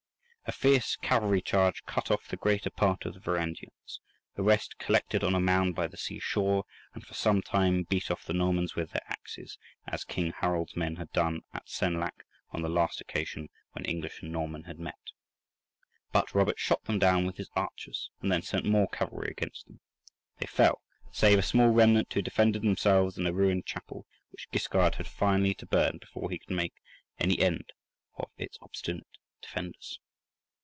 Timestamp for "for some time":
7.05-7.83